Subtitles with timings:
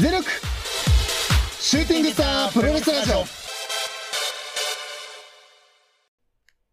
[0.00, 0.24] ゼロク
[1.60, 3.16] シューティングスタープロレスラジオ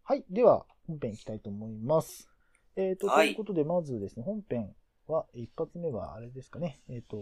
[0.04, 0.24] はい。
[0.30, 2.30] では、本編いきたいと思います。
[2.78, 4.74] えっ、と、はいということで、まずですね、本編
[5.08, 6.80] は、一発目はあれですかね。
[6.88, 7.18] えっ、と、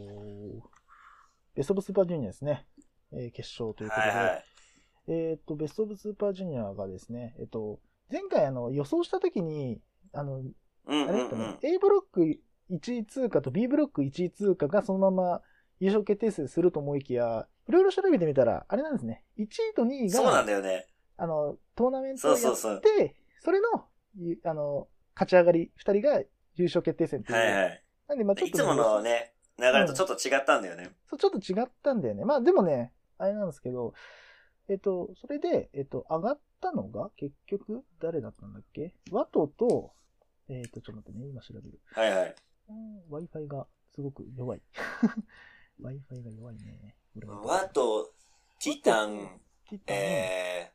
[1.56, 2.68] ベストオブスーパージュニアですね。
[3.12, 4.44] えー決勝ということで、はいはい。
[5.08, 7.80] えっ、と、ベストオブスーパージュニアがですね、えっ、と、
[8.12, 9.82] 前回あの、予想したときに、
[10.14, 10.44] あの、
[10.86, 11.68] あれだったね、うん。
[11.68, 12.40] A ブロック
[12.70, 15.42] 1位通過と B ブロック1位通過がそのまま
[15.80, 19.24] 優勝決定戦すると思いきや、いろいろ調べてみたら、あれなんですね。
[19.38, 20.88] 1位と2位が、そうなんだよね。
[21.18, 22.82] あの、トーナメントをやって、そうそう
[23.40, 23.86] それの、
[24.20, 26.20] いあの、勝ち上がり2人が
[26.56, 27.38] 優勝決定戦っていう。
[27.38, 27.84] はいはい。
[28.08, 30.92] なんで、まあちょっと、いつものね、流れとちょっと違ったんだよね。
[31.10, 32.26] そう、ちょっと違ったんだよね。
[32.26, 33.94] まあでもね、あれなんですけど、
[34.70, 38.94] えっと、それで、えっと、上がったのが、結局、誰だったんだっけ？
[39.12, 39.94] ワトと、
[40.50, 41.80] えっと、ちょっと待ってね、今調べる。
[41.94, 42.36] はいはい。
[42.70, 44.62] うん Wi-Fi がすごく弱い。
[45.82, 46.96] Wi-Fi が弱いね。
[47.44, 48.14] ワト、
[48.64, 49.40] ティタン、
[49.70, 50.72] ティタンえ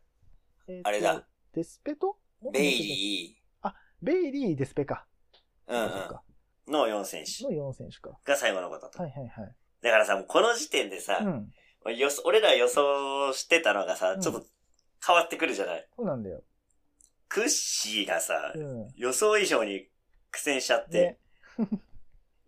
[0.68, 1.26] えっとあれだ。
[1.52, 3.38] デスペトー、ベイリ
[4.00, 5.06] ベイリー、デスペか。
[5.68, 6.72] ー、うんうん。
[6.72, 8.18] の4選手の4選手か。
[8.24, 9.02] が最後のことと。
[9.02, 9.56] はいはいはい。
[9.82, 11.96] だからさ、もうこの時点でさ、うん。
[11.96, 14.46] 予想俺ら予想してたのがさう、んちょっと
[15.04, 15.88] 変わってくるじゃない？
[15.96, 16.42] そうなんだよ。
[17.28, 18.88] クッシーがさう、ん。
[18.96, 19.88] 予想以上に
[20.30, 21.18] 苦戦しちゃって
[21.58, 21.68] ね、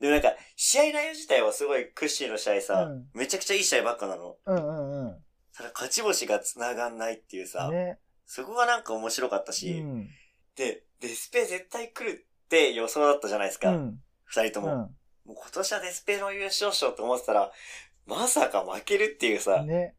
[0.05, 4.37] でもなんか、試合内容自体はすごいクッシーの試合さ、うんめちゃくちゃいい試合ばっかなの。
[4.45, 5.17] うんうんうん。
[5.57, 7.99] ただ勝ち星が繋がんないっていうさ、ね。
[8.27, 10.07] そこがなんか面白かったうし、ん。
[10.57, 13.71] で、デスペ絶対来るって予想だったじゃないですか。
[13.71, 13.99] うん。
[14.27, 17.51] 二、人とも、うもう今年はデスペの優勝賞と思ってたら、
[18.07, 19.67] まさか負けるっていうさ、ん。
[19.67, 19.95] ね。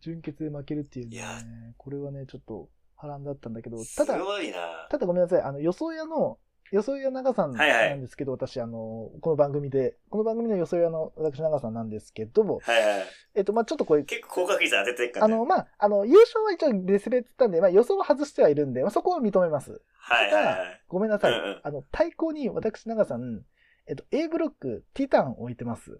[0.00, 1.28] 純潔で負けるっていうねいや。
[1.76, 5.42] これはね、ちょっと波乱だったんだけど、すただ、ごいなただごめんなさい。
[5.42, 6.38] あの、予想屋の、
[6.70, 13.06] 予想屋長さんはいはいなんですけど、私、あの、この番組で、この番組の予想屋の私長さんなんですけども、はいはい。
[13.34, 15.34] えっと、まあちょっとこれ、結構高確率当ててるからね。
[15.34, 19.80] あの、まああの、優勝は一応別々たんで、まあ予想は外してはいるんで、まあそこは認めます。
[19.98, 20.82] はいはいはい。
[20.88, 21.32] ごめんなさい。
[21.32, 23.42] うんうんあの、対抗に私長さん、
[23.88, 25.90] えっと、A ブロック、ティタンを置いてます。
[25.90, 25.98] で、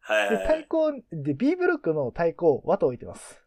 [0.00, 0.46] はいはいはい。
[0.46, 3.41] 対抗、で、B ブロックの対抗、ワトを置いてます。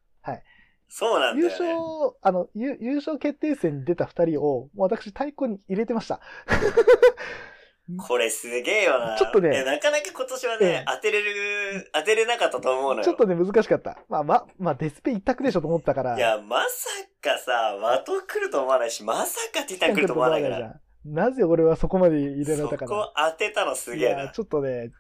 [0.88, 1.74] そうなんだ優よね。
[1.74, 6.22] 勝、あの、優優勝決定戦に出た二人を、もう私対抗に入れてました。
[8.08, 9.16] これすげえよな。
[9.16, 13.04] ちょっとねなかなか今年はええね、当てれる、当てれなかったと思うのよ。
[13.04, 14.00] ちょっとね、難しかった。
[14.10, 16.18] まあ、ま、まあ、デスペ一択でしょと思ったから。
[16.18, 16.90] いや、まさ
[17.22, 20.82] かさ、ワト来ると思わないし、まさかティタン来ると思わないから。
[21.06, 22.90] なぜ俺はそこまで入れられそたかな。
[22.90, 24.30] こ当てたのすげえな。
[24.30, 24.92] ちょっとね、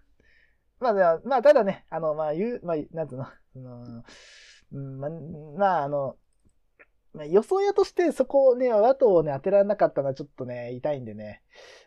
[0.79, 4.03] まあ、まあ、ただね、あの、まあ、言う、まあ、なんつうの、その、うん、
[4.71, 5.09] まあ、
[5.57, 6.15] まあ、あの、
[7.13, 11.41] まあ、予想屋としてそこをね、和党をね、当てられなかったのはちょっとね、痛いんでね。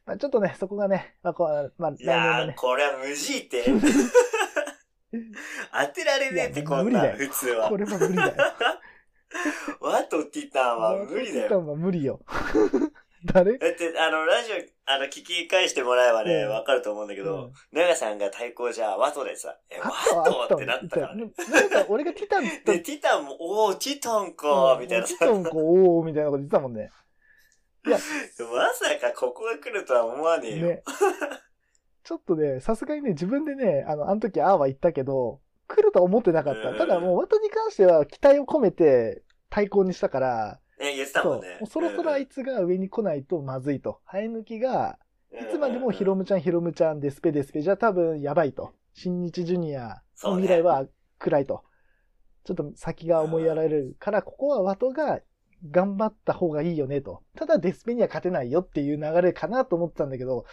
[0.07, 3.65] まあ、ちょっとね、そこがね、まあ、こう、まあ、来いやー、ね、これは無事って。
[5.11, 7.77] 当てられねえってこんな、無理だよ普通はこ。
[7.77, 8.35] れは無理だよ。
[9.81, 11.43] ワトティタンは無理だよ。
[11.43, 12.21] ティタンは無理よ。
[13.33, 13.59] 誰？
[13.59, 14.57] だって、あの、ラジオ、
[14.91, 21.31] あの、聞き返してもらえばね、うんわかると思うんだけうどん、長さんが対抗じゃあ、ワトでさ、え、ワトってなったからね。
[21.51, 25.15] なんか俺がティタンって言で、ティタンも、おー、ティタンか、みたいなさ。
[25.19, 26.91] ティタンか、おー、みたいなこと言ってたもんね。
[27.85, 28.05] まさ
[29.01, 30.69] かここが来るとは思わねえよ。
[30.69, 30.83] ね。
[32.05, 36.71] ちょっとね、さすがにね、自分でね、あの、あの時ああは言ったけど、来るとは思ってなかった。
[36.71, 41.59] うんただもう、ワトに関しては期待を込めて対抗にしたから、ね、言ってたもんね。
[41.61, 44.01] もうそろそろあいつが上に来ないとまずいと。
[44.07, 48.73] 生え抜きが、うんいつまでもヒロムちゃん、ヒロムちゃん、デスペデスペじゃ多分やばいと。
[48.95, 50.87] 新日ジュニアの未来は
[51.19, 51.65] 暗いと。
[52.45, 55.21] ちょっと先が思いやられるから、ここはワトが
[55.71, 57.23] 頑張った方がいいよねと。
[57.37, 60.47] ただデスペには勝てないよっていう流れかなと思ってたんだけど、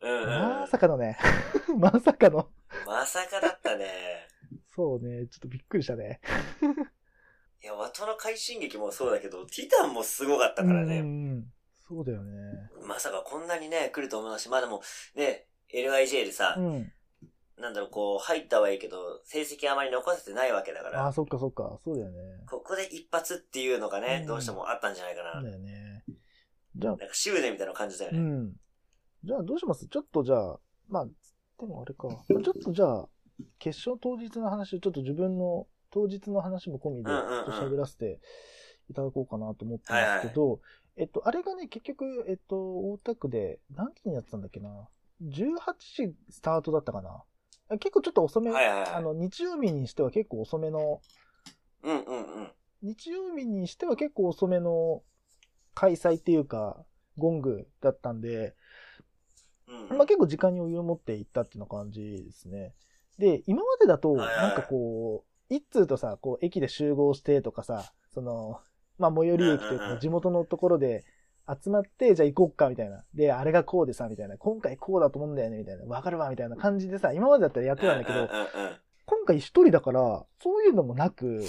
[0.00, 0.28] うんうん。
[0.60, 1.18] まさかのね、
[1.76, 2.48] まさかの。
[2.86, 3.86] まさかだったね。
[4.74, 6.20] そうね、ちょっとびっくりしたね。
[7.62, 11.00] いや、ワトの快進撃もそうだけど、ティタンもすごかったからうんうね。
[11.00, 11.44] ん。
[11.88, 12.70] そうだよね。
[12.86, 14.82] まさかこんなにね、来ると思うし、まあでも、
[15.14, 16.92] ね、LIJ でさう、ん。
[17.58, 21.78] なんだろう、こう、入ったはいいけど、成績あまり残せてないわけだかああ、ら、そっかそっか。
[21.84, 22.44] そうだよね。
[22.48, 25.32] ここで一発っていうのがねう、んどうしてもあったんじゃないかな。
[25.34, 26.04] そうだよね。
[26.76, 28.18] じゃあ、なんか執念みたいなの感じたよね。
[28.18, 28.52] うん。
[29.24, 29.88] じゃあどうします？
[29.88, 32.08] ちょっとじゃあ、まあ、でもあれか。
[32.28, 33.08] ちょっとじゃあ、
[33.58, 38.20] 決勝当日の話をちょっと自分の当日の話も込みで、ちょっと喋らせて
[38.90, 40.60] いただこうかなと思ってますけど、
[40.96, 44.88] えっと、あれがね、結局、えっと、大田区で、何時にやってたんだっけな
[45.22, 47.22] ?18 時スタートだったかな？
[47.78, 51.00] 結構ちょっと遅め、はいはいはいあの、日曜日にしては結構遅めの、
[51.82, 52.52] うんうんうん。
[52.82, 55.02] 日曜日にしては結構遅めの
[55.74, 56.84] 開催っていうか、
[57.16, 58.54] ゴングだったんで、
[59.66, 62.74] うんうんまあ結構時間に余裕を持って行ったっていうような感じですね。
[63.18, 68.60] で、今までだと、なんかこう、一通とさ、こう、駅で集合してとかさ、その、
[68.98, 71.04] まあ、最寄り駅というか、地元のところで
[71.48, 73.04] 集まって、じゃあ行こっか、みたいな。
[73.14, 74.36] で、あれがこうでさ、みたいな。
[74.36, 75.84] 今回こうだと思うんだよね、みたいな。
[75.86, 78.28] わかるわ、みたいな感じでさ、今までだったらやってたんだけど、
[79.06, 81.42] 今回一人だから、そういうのもなく、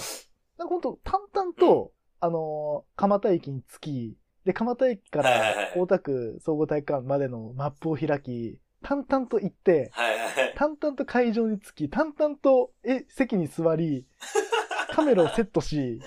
[0.56, 10.54] なんかほんと淡々と、あのー蒲田駅に着き、で、蒲田駅から大田区総合体育館までのマップを開き、淡々と行って、はい。
[10.56, 14.06] 淡々と会場に着き、淡々と、え、席に座り、
[14.92, 16.00] カメラをセットし、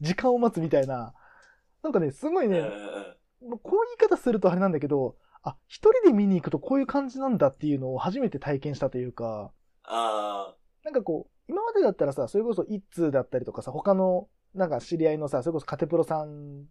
[0.00, 1.14] 時間を待つみたいな。
[1.82, 9.52] なんかね、すごいね、こういう言い方するとあれなんだけど、あ、一人で見に行くとこういう感じなんだっていうのを初めて体験したというか、
[9.84, 16.66] あなんかこう、今までだったらさ、それこそ一通だったりとかさ、他の、なんか知り合いのさ、それこそカテプロさん。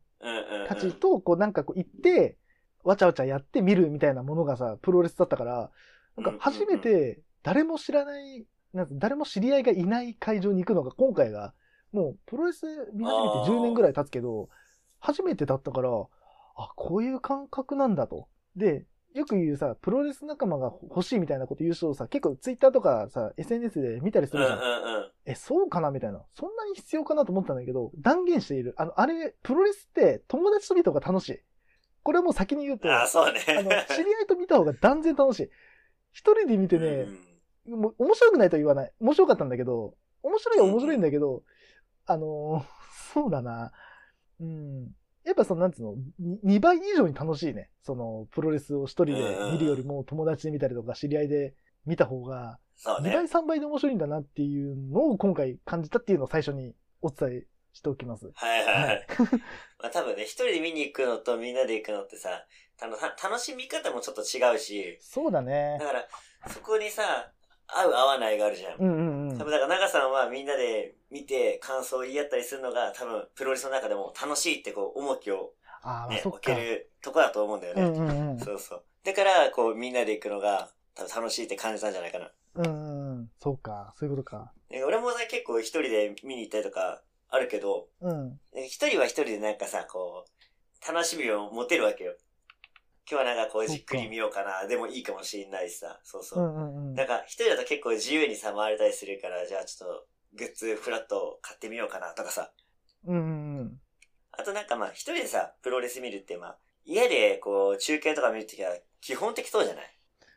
[0.67, 2.37] たちと、こうなんかこう行って、
[2.83, 5.71] わちゃわちゃやってみるみたいなものがさ、プロレスだったから、
[6.17, 11.53] なんか初めて誰も知らない、なんか誰も知り合いがいない会場に行くのが今回が、
[11.91, 14.49] もうプロレス見始めて10年ぐらい経つけど、
[14.99, 15.89] 初めてだったから、
[16.55, 18.27] あ、こういう感覚なんだと。
[18.55, 24.59] で、よく言うさ、プロレス仲間が欲しいみたいなこと言う人をさ、結構ツイッターとかさ、SNS で見たりするじゃん。
[24.59, 25.11] うんうんうん。
[25.25, 26.21] え、そうかなみたいな。
[26.33, 28.73] そんなに必要かなと思ったんだけど、断言している。
[28.77, 31.39] あの、あれ、プロレスって友達と見た方が楽しい。
[32.03, 33.39] これはもう先に言うと、ああ、あそうね。
[33.63, 35.49] の、知り合いと見た方が断然楽しい。
[36.11, 37.07] 一人で見てね
[37.67, 38.93] う、んもう面白くないとは言わない。
[38.99, 41.43] 面白かったんだけど、面白いは面白いんだけど、
[42.05, 42.83] あのー
[43.13, 43.71] そうだな。
[44.39, 44.95] うん。
[45.23, 45.95] やっぱその、なんつうの、
[46.43, 47.69] 2倍以上に楽しいね。
[47.83, 51.53] その、プロレスを一人で見るよりも友達で見たりとか知り合いで
[51.85, 53.27] 見た方が、2そうね倍。
[53.27, 58.31] 3倍で面白いんだなっていうのを今回感じたっていうのを最初にお伝えしておきます。
[58.33, 59.13] はいはいははいい。
[59.81, 62.45] まあ多分ね、一人で見に行くのとみんなで行くのってさ、
[62.77, 65.87] たのた楽しみ方もちょっと違うし、そうだねだ。
[65.87, 66.07] から、
[66.47, 67.31] そこにさ、
[67.67, 68.79] 合う合わないがあるじゃん。
[68.79, 69.51] うんうんうん多分。
[69.51, 75.53] だから長さんはみんなで見て感想を言い合ったりするのが多分プロレスの中でも楽しいってこう重きを
[76.09, 76.21] ね。
[76.25, 77.81] 置けるとこだと思うんだよね。
[77.81, 78.39] うんうんうん。
[78.39, 78.83] そうそう。
[79.03, 82.31] だから、こうみんなで行くのが多分楽しいって感じたんじゃないかな。
[82.55, 83.31] うんうんうん。
[83.39, 83.93] そうか。
[83.97, 84.53] そういうことか。
[84.69, 87.01] で俺もさ、結構一人で見に行ったりとか
[87.33, 88.39] あるけど、うん。
[88.55, 92.13] 一人は一人でなんかさ、こう、楽しみを持てるわけよ。
[93.09, 96.47] 今日はなんかこうじっくり見ようかな、でもいいかもしれないしさ、そうそうう。
[96.47, 96.93] んうんうん。
[96.93, 102.51] なんか一人だと結構自由にさ、回れたりするから、じゃあちょっとグッズフラット買ってみようかなとかさ。
[103.05, 103.79] うんうんうん。
[104.31, 108.71] あとなんかまあ一人でさ、プロレス見るってまあ、家でこう中継とか見るときは
[109.01, 109.85] 基本的そうじゃない、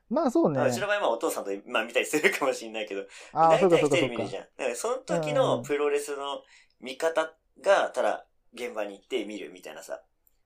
[0.09, 0.69] まあそうねまあ。
[0.69, 3.87] うちの場合はお父さんとまあ見たりするかもしれないけど、大体一。
[3.87, 4.43] 人で見るじゃん。
[4.57, 6.43] だからその時うんのプロレスの
[6.81, 10.03] 見方が、ただ現場に行って見るみたいなさ、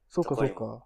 [0.09, 0.85] そうかそうか。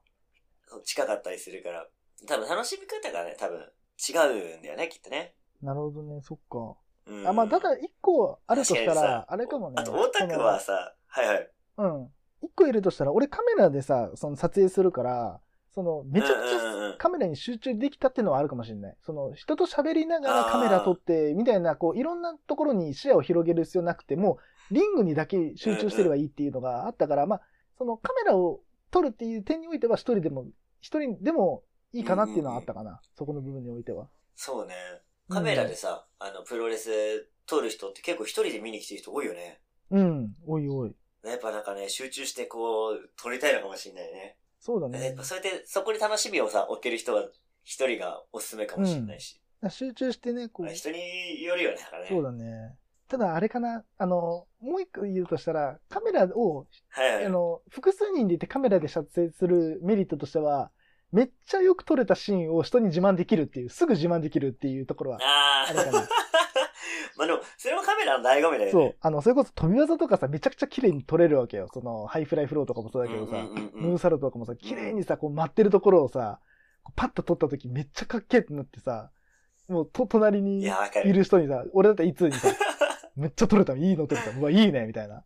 [0.84, 1.86] 近かったりするから、
[2.26, 4.16] 多分楽しみ方がね、多分違
[4.54, 5.34] うんだよね、きっとね。
[5.62, 6.76] なるほどね、そっか。
[7.06, 9.76] うん、あ、まあ、ただ一個あるとしたら、あれかもね。
[9.78, 11.50] あと、大田区はさ、はいはい。
[11.78, 12.10] うん。
[12.42, 15.40] 一個いるとしたら、俺カメラでさ、その撮影するから、
[15.74, 18.96] その、めちゃくちゃカメラに集中できたっていうのはあるかもしれない。
[19.02, 24.38] その、人と喋りながらカメラ撮って、みたいな、こう、いろんなところに視野を広げる必要なくても、
[24.70, 27.42] リングにだけ集中してればいいっていうのがあったから、まあ、
[27.78, 30.46] そのカメラを撮るっていう点においては、一人でも、
[30.80, 31.62] 一人でも
[31.92, 33.00] いいかなっていうのはあったかな。
[33.16, 34.08] そこの部分においては。
[34.34, 34.74] そうね。
[35.28, 36.90] カメラでさ、あの、プロレス
[37.46, 39.60] 撮る人って結構一人で見に来てる人多いよね。
[39.90, 40.34] うん。
[40.46, 40.94] おいおい。
[41.24, 44.36] やっぱなんかね、集中してこう、撮りたいのかもしれないね。
[44.60, 45.24] そうだねやっぱ。
[45.24, 47.28] そうやって、そこに楽しみをさ、置ける人は
[47.64, 49.40] 一人がおすすめかもしれないし。
[49.70, 52.08] 集中してね、こうまあ、人によるよね、だからね。
[52.10, 52.76] そうだね。
[53.08, 57.26] ただあれかな、あの、もう一個言うとしたら、カメラを、はいはい。
[57.26, 60.70] あの、複数人でいてカメラで撮影するメリットとしては、
[61.12, 66.08] めっちゃよく撮れたシーンを人に自慢できるっていう、すぐ自慢できるっていうところは、ああれかなあ。
[67.16, 68.70] まあでも、それもカメラの醍醐味だよね。
[68.72, 71.68] そう、あの、それこそ飛び技とかさ、めちゃくちゃ綺麗に撮れるわけよ。
[71.72, 73.36] その、ハイフライフローとかもそうだけどさ、
[73.74, 76.40] ムーンサルトとかもさ、綺麗にさ、こう待ってるところをさ、
[76.96, 79.10] パッと撮った時めっちゃかっけえってなってさ、
[79.68, 80.66] もうと、隣いに。
[81.04, 82.48] いる人にさ、俺だったらいつにさ、
[83.16, 85.24] めっちゃ撮れた、いいの撮れた、うわ、いいね、みたいな。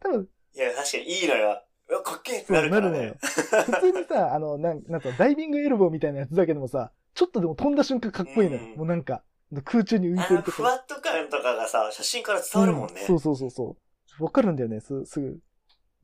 [0.00, 1.62] 多分、いや、確かにいいのよ。
[1.88, 3.18] うわ、かっけえってなるからなるのよね。
[3.20, 8.62] 普通にさ、 あの、なん、なんかダイビングエルボーみたいなやつだけでもさ、ちょっとでも飛んだ瞬間かっこいいのよ。
[8.62, 9.24] うんもうなんか、
[9.64, 13.02] 空中に浮いてるとこふわっと感とかがさ、写真から伝わるもんね。
[13.02, 13.76] うそうそうそうそ
[14.20, 14.24] う。
[14.24, 15.40] わかるんだよね、す、すぐ。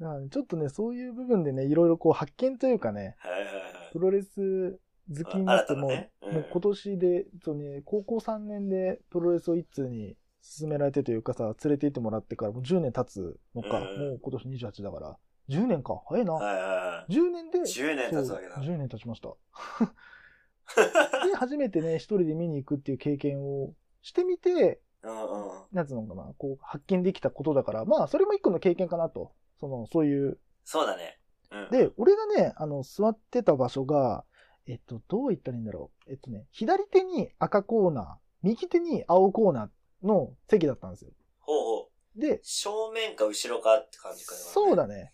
[0.00, 3.54] だからねちょっとね、そういう部分でね、いろいろこう発見というかね、はいはいはい。
[3.92, 15.16] プロレス好きになっても、ねうんもう今年で、そうね、高校3年でプロレスを一通に進められてというかさ、連れて行ってもらってからもう10年経つのか、うんもう今年28だから、
[15.48, 16.34] 10年か、早いな。
[16.34, 17.12] はいはいはい。
[17.12, 19.28] 10年で、10年経つわけだそう10年経ちました。
[21.26, 25.66] で、初めてね、一人で見に行くっていう経験をしてみて、うんうん。
[25.72, 29.32] なんつうのかな、こう、発見できたことだから、まあ、それも一個の経験かなと。
[29.60, 30.38] その、そういう。
[30.64, 31.18] そうだね。
[31.50, 31.70] うん。
[31.70, 34.24] で、俺がね、あの、座ってた場所が、
[34.66, 36.10] えっと、どう言ったらいいんだろう。
[36.10, 38.06] えっとね、左手に赤コーナー、
[38.42, 39.68] 右手に青コーナー
[40.02, 41.10] の席だったんですよ。
[41.40, 42.20] ほうほう。
[42.20, 44.38] で、正面か後ろかって感じかな。
[44.38, 45.12] そうだね。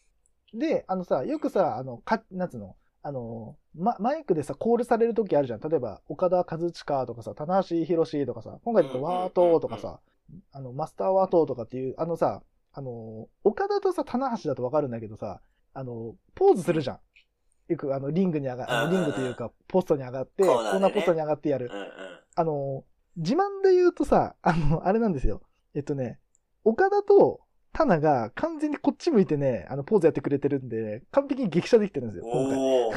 [0.55, 5.61] で、あのさ、よくさ、あの、か、なんつうの、あの、ま、マイクでさ、コールされるときあるじゃん。
[5.61, 10.01] 例えば、岡田和親とかさ、棚橋博とかさ、今回だとワートとかさ、
[10.53, 15.41] あの、マスターワートとかっていう、あのさ、あの、岡田とさ、棚橋だとわかるんだけどさ、
[15.75, 16.99] あの、ポーズするじゃん。
[17.69, 21.71] よく、あの、リングに上が、あの、リングというか、ポストに上がって、コーナーでねコーナーポストに上がってやる。
[22.35, 22.85] あの、
[23.17, 25.43] 自慢で言うとさ、 あの、あれなんですよ。
[25.75, 26.19] えっとね、
[26.65, 27.41] 岡田と
[27.73, 32.59] タナが完全にこっち向いてね、あの、ポーズやってくれてるんで、完璧に激写できてるんですよ、今回。
[32.59, 32.93] おお。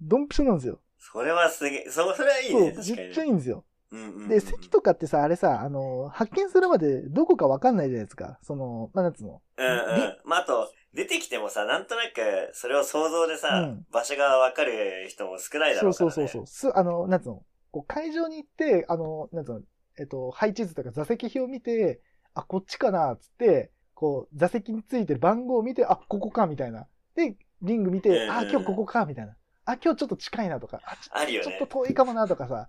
[0.00, 0.80] ドンピシャなんですよ。
[0.98, 3.64] それはすげえ、そ、それはいいそう、ね、めっちゃいいんですよ。
[3.90, 4.28] うんうんうん。
[4.28, 8.38] で、席とかってさ、あれさ、あの、発見するまでどこかわかんないじゃないですか。
[8.42, 9.42] その、まあ、なんつうの？
[9.56, 10.18] うんうん。
[10.24, 16.12] まあ、あと、出てきてもさ、なんとなく、それを想像でさ、うん場所がわかる人も少ないだそうろうから、ね。
[16.12, 16.46] そうそうそう。
[16.46, 17.42] す、あの、なんつうの？
[17.70, 19.60] こう会場に行って、あの、なんつうの、
[19.98, 22.00] えっと、配置図とか座席表を見て、
[22.34, 26.86] あ、こっちかな、つって、こう、座席についてる番号を見て、あ、ここか、みたいな。
[27.16, 29.34] で、リング見て、あ、今日ここか、みたいな。
[29.64, 31.84] あ、今日ちょっと近いなとか、あ、ちょあるよねちょっと。
[31.84, 32.68] 遠いかもな、とかさ、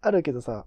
[0.00, 0.66] あるけどさ、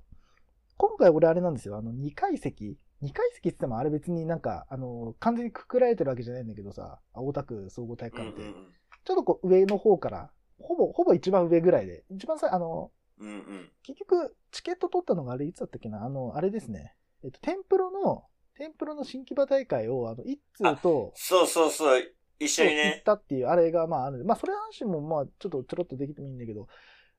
[0.77, 12.91] 今回俺あれなんですよ、あの、2階席 ?2 階席って言ってもあれ別になんか、あの、完全にくくられてるわけじゃないんだけどさ、大田区総合体育館って、うんうんちょっとこう上の方から、ほぼ、ほぼ一番上ぐらいで、一番さ、あの、
[13.22, 13.28] うん。
[13.28, 13.72] うんうん。
[13.84, 16.04] 結局、チケット取ったのがあれいつだったっけな？
[16.04, 16.96] あの、あれですね。
[17.24, 18.25] えっと、テンプロの、
[18.58, 22.04] テンプロの新木場大会を、あの、一通と、そうそうそう。
[22.40, 23.01] 一緒に行っね。
[23.06, 26.68] たっていう、あれがまああるまあそれ話もまあちょっとちょろっとできてもいいんだけど、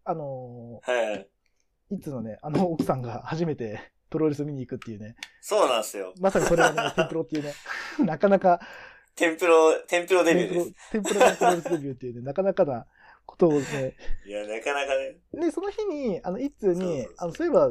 [0.05, 1.29] あのはいはい。
[1.93, 6.13] ー、いつのね、あの奥さんが 初めてプロレス見に行くっていうね、そうなんですよ。
[6.21, 7.55] まさにそれがね、 テンプロっていうね、
[8.01, 8.61] なかなか、
[9.15, 12.87] テンプロ、テンプロデビューです。、テンプロのプロレスデビューっていうね、なかなかな
[13.27, 15.17] ことをね、いや、なかなかね。
[15.33, 17.71] で、その日に、あの、一通に、あの、そういえば、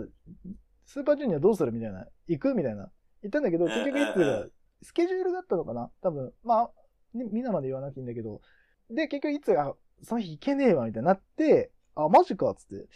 [0.86, 2.92] スーパージュニアどうするみたいな、行くみたいな、
[3.22, 4.46] 言ったんだけど、結局一通が
[4.82, 5.92] スケジュールがあったのかな？
[6.02, 6.72] 多分、まあ、
[7.14, 8.42] ねみんなまで言わなくていいんだけど、
[8.90, 12.88] で、結局いつが、その日行けねえわ、みたいになって、あ、マジか、つって、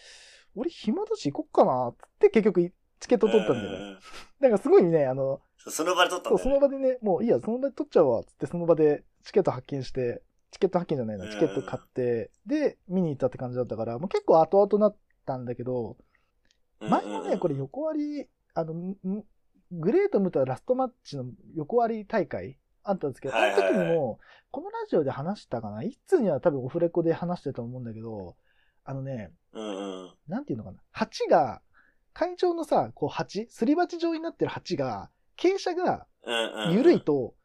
[0.55, 3.99] 俺暇だし行こっかな、つって結局チケット取ったんだよね。
[4.41, 6.53] だからすごいね、あの、その場で撮ったんだよね。
[6.53, 10.21] の場でね、もういいや、その場で取っちゃうわ、つってその場でチケット発見して、
[10.55, 15.97] チケット発見じゃないな、チケット買って、で、見に行ったって感じだったから、もう結構後々なったんだけど、
[16.79, 18.95] 前もね、これ横割り、あの、
[19.69, 24.19] グレートムとラストマッチの横割り大会あったんですけど、あの時にも、
[24.49, 25.83] このラジオで話したかな？
[25.83, 28.37] 一通には多分オフレコで話してたと思うんだけど、
[28.85, 29.33] あのね。
[30.29, 30.79] なんていうのかな？
[30.91, 31.61] 鉢が、
[32.13, 36.07] 会場のさ、こう鉢、すり鉢状になってる鉢が、傾斜が。
[36.71, 37.35] 緩いと、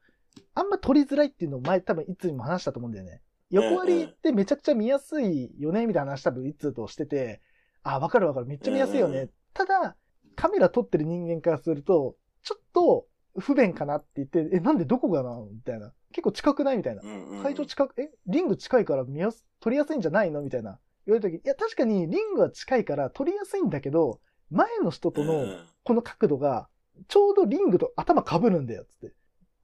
[0.55, 3.23] あんま取りづらいっていうのを前多分いつにも話したと思うんだよね。
[3.51, 7.41] 横割りってめちゃくちゃ見やすいよねみたいな話多分いつとしてて、
[7.83, 8.47] あ、わかるわかる。
[8.47, 9.29] めっちゃ見やすいよね。
[9.53, 9.97] ただ、
[10.37, 13.07] カメラ撮ってる人間からすると、ちょっと
[13.39, 15.93] 不便かなって言って、え、なんでどこがなみたいな。
[16.13, 17.03] 結構近くないみたいな。
[17.43, 20.79] 会場近く、え、リング近いから見やす、撮りやすいんじゃないのみたいな。
[21.07, 24.21] 言われた時、いや、確かにリングは近いから撮りやすいんだけど、
[24.51, 25.45] 前の人との
[25.85, 26.69] この角度が、
[27.09, 29.15] ちょうどリングと頭被るんだよ、つって。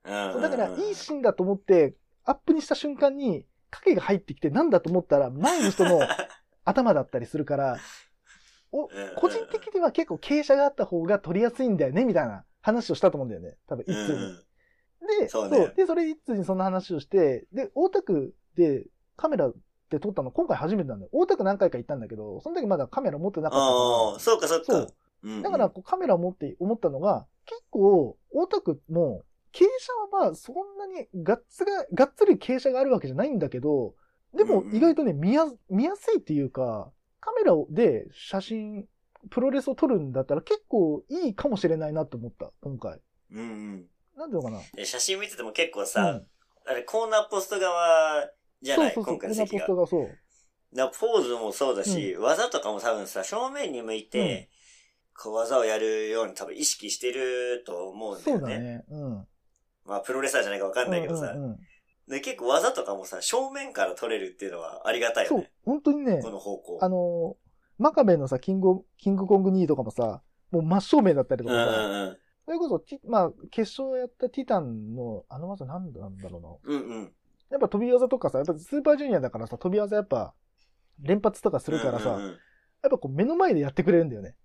[0.07, 1.95] うんそうだから、いいシーンだと思って、
[2.25, 6.01] アップにした瞬間に、影が入ってきて、なんだと思ったら、前の人の
[6.65, 7.77] 頭だったりするから、
[8.73, 13.57] お個人的には結構傾斜があった方が撮りやすいんだよね、みたいな話をしたと思うんだよね。
[13.67, 14.19] 多分、一通に。
[14.19, 14.47] うんうん
[15.21, 18.87] で、そうねで、それ一通にそんな話をして、で、大田区で
[19.17, 19.53] カメラ
[19.91, 21.11] で撮ったの今回初めてなんだよ。
[21.13, 23.65] 大田区何回か行ったんだけど、その時まだカメラ持ってなかった。
[23.65, 24.75] ああ、そうかそうか。
[24.75, 24.87] うん
[25.23, 29.25] うんだから、こうカメラを持って思ったのが、結構、大田区も、
[29.57, 33.95] 傾斜はまあ、そんなにがっつが、がっつり傾斜があるわけじゃないんだけど、
[34.37, 38.87] でもうんうん意外とね、見や、見やすいっていうか、カメラで写真、
[39.31, 43.01] プロレスを撮るんだったら結構いいかもしれないなと思った、今回。
[43.33, 43.87] うんうん。
[44.17, 44.61] なんていうのかな？
[44.75, 46.27] で写真見てても結構うさん、
[46.67, 48.29] あれ、コーナーポスト側
[48.61, 48.95] じゃない？
[48.95, 49.91] そうそうそう、今回の席がこんなポス。
[49.91, 50.77] トがそう。
[50.77, 54.51] なポーズもそうだし、技とかも多分さ、正面に向いて、
[55.19, 58.41] こう技をやるように多分意識してると思うんだよね。
[58.41, 58.85] そうだね。
[58.91, 59.27] うん。
[59.87, 61.59] まあ、プロレスラーじゃないかわかんないけどさ、うんうんうん
[62.09, 66.79] で、結構技とかもさ、正面から取れるっていうのはありがたいそうよね。、本当にねこ、の方向。
[66.81, 72.17] あのー、マカベのさ、キングキングコング2とかもさ、もう真正面だったりとうんうかさ、んうん。
[72.45, 76.77] それこそまあ、決勝やったティタンの、あの技なんなんだろうな。
[76.77, 77.13] うんうん。
[77.51, 80.33] やっぱ飛び技とかさ、やっぱスーパージュニアだからさ、飛び技やっぱ、
[81.01, 82.39] 連発とかするからさ、うんうんうん
[82.83, 84.37] やっぱこう目の前でやってくれるんだよね。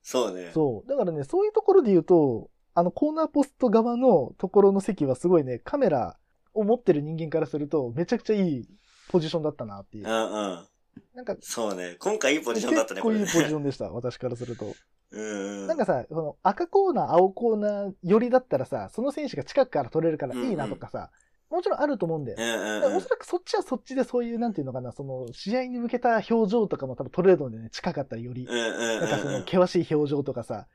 [0.00, 0.52] そうね。
[0.54, 0.88] そう。
[0.88, 2.48] だからね、そういうところで言うと、
[2.78, 6.16] あのコーナーポスト側のところの席はすごいね、カメラ
[6.54, 8.68] を持ってる人間からすると、めちゃくちゃいい
[9.08, 10.08] ポジションだったなっていうう。
[10.08, 10.66] んうん。
[11.12, 11.96] なんか、そうね。
[11.98, 13.22] 今回いいポジションだったね、これね。
[13.22, 14.66] 結構いいポジションでした、 私からすると。
[15.10, 15.66] うんうん。
[15.66, 21.10] なんかさ、その赤コーナー、青コーナー寄りだったらさ、その選手が近くから取れるからいいなとかさ、
[21.50, 22.36] もちろんあると思うんだよ。
[22.38, 28.46] うんうんうんおそらくそっちはそっちでそういう、なんていうのかな、その、試合に向けた表情とかも多分取れるのでね、近かったらより。
[28.46, 30.68] うんうんうんなんかその、険しい表情とかさ、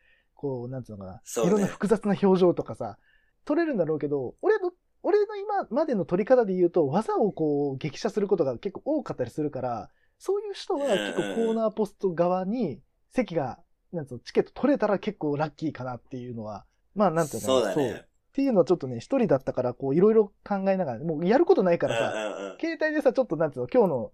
[0.44, 2.98] こう、なんていうのかな、そうねいろんな複雑な表情とかさ、
[3.46, 4.72] 取れるんだろうけど、俺の、
[5.02, 12.82] 俺の今までの取り方で言うと、技をこう、激写することが結構多かったりするから、そういう人は結構コーナーポスト側に
[13.12, 13.60] 席が、
[13.94, 17.74] なんつうの、チケット取れたら結構ラッキーかなっていうのは、まあなんていうのかな。
[17.74, 18.02] そうだね。
[18.02, 24.12] っていうのはちょっとね、一人だったから、こう、いろいろ考えながら、もうやることないからさ、うんうんうん携帯でさ、ちょっとなんつうの、今日の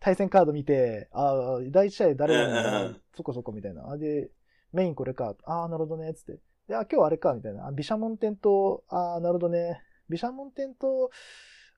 [0.00, 3.88] 対戦カード見て、ああ、第一試合誰がなうんうんうんそこそこみたいな。
[3.90, 4.30] あで、
[4.72, 5.34] メインこれか。
[5.44, 6.38] ああ、なるほどね、つって。
[6.68, 7.66] で、あ、今日あれか、みたいな。
[7.66, 9.82] あ、毘沙門天と、ああ、なるほどね。
[10.08, 11.10] 毘沙門天と、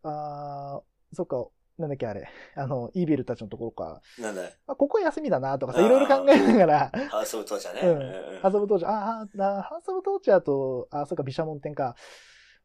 [0.02, 0.82] ああ、
[1.14, 1.46] そっか、
[1.78, 2.28] なんだっけあれ。
[2.54, 4.02] あの、イービルたちのところか。
[4.18, 4.58] なんだい？
[4.66, 7.80] あ、ここ休みだな、とかさ、いろいろ考えながら、ハウスオブトーチャーね。
[7.88, 11.96] うんハーサブトーチャー、あーあ、ハーサブトーチャーと、あ、そっか、毘沙門天か。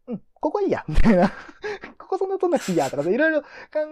[0.08, 1.30] うん、ここいいや、みたいな。
[2.00, 3.48] ここそんな取んなくていいや、とかさ、いろいろ考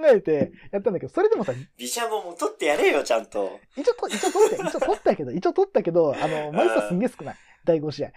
[0.05, 3.60] えてやったんだけど、それでもさ、ビシャモンも取ってやれよ、ちゃんと。
[3.75, 7.36] 一応と、一応取って、一応取ったけど、一応取ったけど、あの、枚数はすんげえ少ない。
[7.65, 8.12] 第5試合。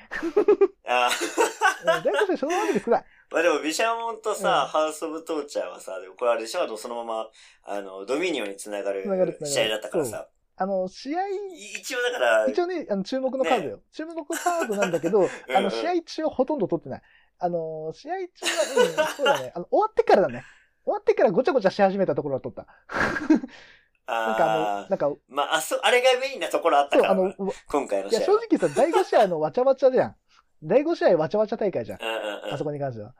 [0.86, 1.10] あー
[1.98, 3.04] うん第5試合、そのままで少ない。
[3.30, 7.28] まあでも、ビシャモンとさ、うんハウスオブトーチャーはさ、でもこれあれでしょあの、そのまま、
[7.64, 9.04] あの、ドミニオンにつながる
[9.44, 10.28] 試合だったからさ。
[10.60, 11.30] あの、試合、い
[11.78, 13.80] 一応だから、一応ね、あの、注目のカードよ。
[13.92, 17.02] 注目カードなんだけど、あの、うん試合中はほとんど取ってない。
[17.38, 19.52] あの、試合中は、うん、そうだね。
[19.56, 20.44] あの、終わってからだね。
[20.84, 22.66] 終わってからごちゃごちゃし始めたところは取った。
[24.06, 28.40] なんかあの、なんか、まあ、あそ、あれがメインなところあったそう、からな、あの、う今回のいや、試合は。
[28.40, 30.16] 正直さ、第5試合のわちゃわちゃじゃん。
[30.62, 32.02] 第5試合わちゃわちゃ大会じゃん。
[32.02, 32.54] うんうんうん。
[32.54, 33.14] あそこに関しては。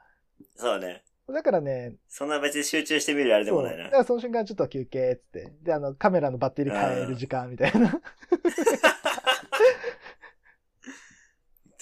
[0.55, 1.03] そうね。
[1.31, 3.61] だからね、そんな別に集中してみるあれでそう。
[3.61, 3.97] もないなだか。
[3.97, 5.53] らその瞬間ちょっと休憩っつって。
[5.61, 8.01] で、あの、カメラのバッテリー変える時間みたいな。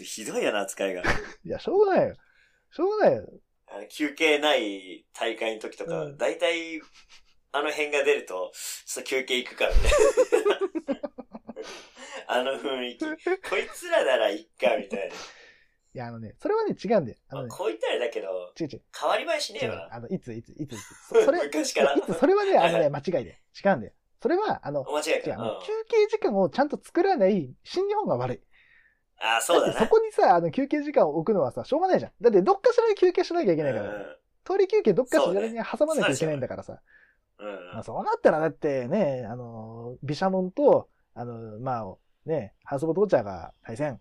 [0.04, 1.02] ひどいよな、扱いが。
[1.02, 2.16] いや、しょうがないよ。
[2.72, 3.24] しょうがないよ。
[3.70, 6.80] あの休憩ない大会の時とか、うんだいたい、
[7.52, 8.52] あの辺が出ると、
[8.86, 11.02] ちょっと休憩行くか、みたいな。
[12.28, 13.06] あの雰囲気。
[13.50, 15.10] こいつらならいっか、みたい
[15.94, 17.18] いや、あのね、それはね、違うんだよ。
[17.30, 17.42] あな。
[17.42, 18.28] のね、こう言ったらだけど、
[18.60, 18.82] 違う違う。
[19.00, 20.80] 変わり映えしねえわあの、いつ、いつ、いつ、いつ。
[21.10, 23.42] そそれ、 昔からいつ、それはね、あのね、はい間違いで。
[23.66, 23.94] 違うんだよ。
[24.22, 24.92] それは、あの、な。
[24.92, 25.32] 間違いか。
[25.38, 28.42] うん休憩時間をちゃんと作らない新日本が悪い。
[29.20, 29.74] ああ、そうだね。
[29.80, 32.12] そこにさ、あの、休憩時間を置くのはさ、しょうがないじゃん。
[32.22, 33.92] だって、どっかしらで休憩しなきゃいけないから。
[34.46, 36.80] 通り休憩どっかしらに挟まなきゃいけないんだからさ。
[37.40, 37.48] うん。
[37.48, 44.00] うんまあ、そうなったらだってね、あの、毘沙門と、あの、まあ、ね、ハウスボトーチャーが対戦、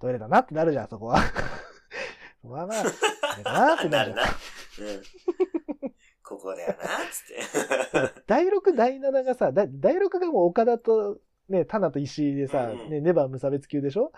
[0.00, 1.18] トイレだなってなるじゃん、そこは。
[2.42, 4.26] そこはまあ、あれだなってなるじゃん。
[4.88, 5.02] うん。
[6.22, 8.22] ここだよな、つって。
[8.26, 14.12] 第6、第7がさ、だ第6がもう岡田と、ね、タナと石井でさ、うんね、ネバー無差別級でしょ？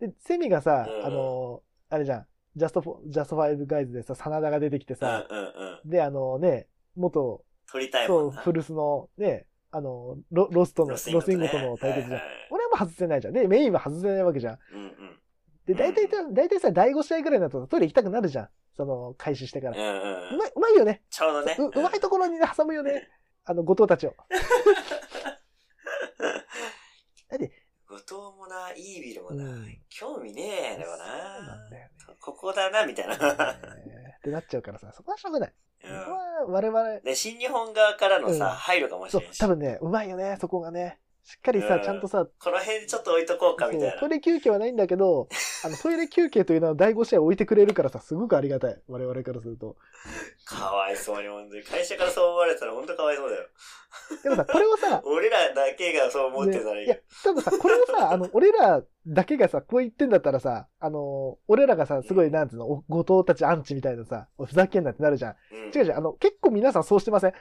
[0.00, 5.42] で、セミがさ、うんあの、あれじゃん、ジャストフォ、ジャストファイブガイズでさ、真田が出てきてうんさ、うんう
[5.86, 5.90] ん。
[5.90, 8.42] で、あのね、元、取りたいそう、もんな。
[8.42, 12.20] フルスの、ね、あの、ロロスとの、ロスインゴとの対決じゃん。
[12.50, 13.34] 俺はもう外せないじゃん。
[13.34, 14.58] で、メインは外せないわけじゃん。
[14.72, 15.18] うんうん。
[15.66, 18.48] で、大体さ、大体さ、第5試合ぐらいになるとトイレ行きたくなるじゃん。
[18.76, 19.76] その、開始してから。
[19.76, 20.34] うんうんうん。
[20.36, 21.02] うまい、うまいよね。
[21.10, 21.56] ちょうどね。
[21.58, 23.08] ううまいところにね、挟むよね。
[23.44, 24.14] あの、後藤たちを。
[27.28, 27.50] だって、
[27.96, 31.70] 後藤もな、イービルもなうん、興味ねえよそうななん。
[31.70, 31.90] だよね。
[32.20, 33.16] ここだな、みたいな。
[33.16, 35.52] ねってなっちゃうからさ、そこはしょうがない。
[35.84, 39.38] うんは我々、で、新日本側からのうんさ、配慮かもしそうれん、し。
[39.38, 40.98] 多分ね、うまいよね、そこがね。
[41.28, 44.10] しっかりさ、うんちゃんとさ、この辺ちょっと置いとこうか、みたいなトイ。
[44.10, 45.26] レ休憩はないんだけど、
[45.66, 48.80] あの、トイレ休憩というのは第5試合置いてくれるからさ、すごくありがたい。
[48.86, 49.74] 我々からすると。
[50.44, 51.64] かわいそうに、本当に。
[51.64, 53.42] 会社からそう思われたら本当かわいそうだよ。
[54.22, 65.36] でもさ、これをさ、 俺らだけがそう思ってたらいいねいや。、多分さ、これをさ、あの、俺らだけがさ、こう言ってんだったらさ、あの、俺らがさ、すごい、なんつうの、お後藤たちアンチみたいなさ、ふざけんなってなるじゃん。
[65.50, 67.32] うん違う違う、あの、結構皆さんそうしてません？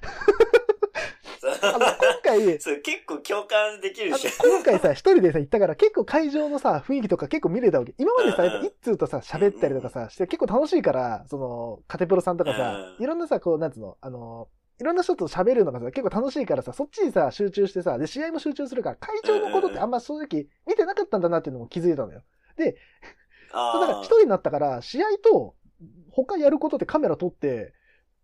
[1.61, 4.27] あの、今回、そう結構共感できるし。
[4.41, 7.93] 今回さ、一人でさ、行ったから結構会場のさ、雰囲気とか結構見れたわけ。
[7.97, 14.47] 今までさ、うんやっぱ一通とさ、喋ったりとかさ、して結構楽しいから、その、カテプロさんとかさ、うんいろんなさ、こう、なんつうの、あの、
[14.79, 22.23] いろんな人と喋るのがさ、結構楽しいからさ、そっちにさ、集中してさ、で、試合も集中するから、会場のことってあんま正直見てなかったんだなっていうのも気づいたのよ。
[23.53, 25.55] あだから一人になったから、試合と、
[26.11, 27.73] 他やることってカメラ撮って、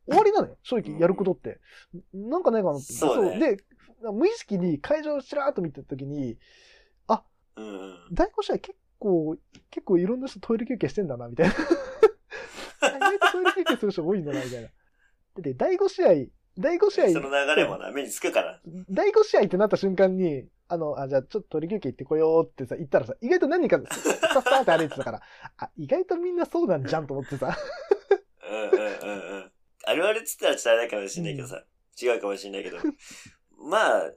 [0.08, 0.58] 終わりなのよ。
[0.64, 1.60] 正直やることって。
[2.14, 2.94] なんかないかなって。
[2.94, 3.64] そうねで、
[4.12, 6.38] 無意識に会場をちらーっと見てた時に、う
[7.58, 7.98] うんうん。
[8.12, 9.38] 第5試合結構、
[9.70, 11.54] 結構いろんな人トイレ休憩してんだな、みたいな。
[11.54, 14.70] 意外とトイレ休憩する人多いんだな、みたいな。
[15.42, 16.08] で、第5試合、
[16.58, 18.60] 第5試合、その流れもな、目につくから。
[18.90, 25.22] 第5試合ってなった瞬間に、あの、あ、じゃあちょっとトイレ休憩行ってこようってさ、言ったらさ、意外と何人か、スタスタって歩いてたから、
[25.58, 27.56] あ、意外とみんなそうなんじゃんと思ってさ。
[28.50, 29.31] うんうんうんうん。
[29.86, 31.64] あるあるっつったらちょっとあれだかもしんないけどさ、
[32.02, 32.78] 違うかもしんないけど。
[33.58, 34.12] まあ、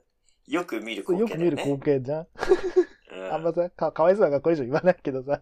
[0.47, 1.75] よく見る光よく見る景だよね。
[1.77, 2.27] 光景じゃん。
[3.11, 5.41] うんあんまさ、かかわいそうながこれ以上言わないけどさ。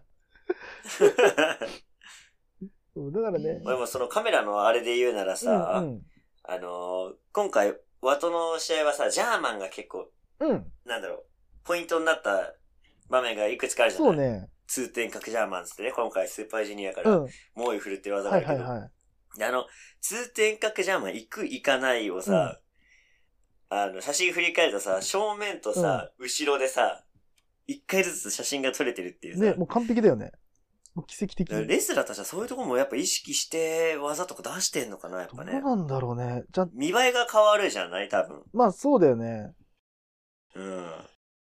[2.96, 3.60] だからね。
[3.64, 6.02] 俺もそのカメラのあれで言うならさ、うん
[6.44, 10.10] あのー今回、ワトの試合はさ、ジャーマンが結構、
[10.40, 10.50] うん。
[10.50, 10.72] うん。
[10.84, 11.24] なんだろう、
[11.64, 12.54] ポイントになった
[13.08, 14.14] 場面がいくつかあるじゃない？
[14.14, 14.50] そうね。
[14.66, 17.26] 通天閣ジャーマンっつってね、今回スーパージュニアかうら、ん。
[17.54, 18.90] 猛威振るって技がはいあるけど、はいはい。
[19.36, 19.66] であの、
[20.00, 22.60] 通天閣ジャーマン行く行かないをさ、
[23.70, 27.04] あの、写真振り返るとさ、正面とさ、後ろでさ、
[27.66, 30.32] 一回ずつ写真が撮れてるっていうさ、ね、もう完璧だよね。
[30.94, 31.66] もう奇跡的に。
[31.66, 35.60] レスラーたちはそういうところもやっぱ意識して技とか出してんのかな、やっどうぱね。
[35.60, 36.44] なんだろうね。
[36.52, 38.42] じゃあ、見栄えが変わるじゃない多分。
[38.52, 39.54] まあそうだよね。
[40.54, 40.86] うん。